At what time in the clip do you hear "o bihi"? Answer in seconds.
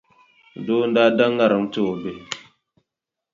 1.91-2.23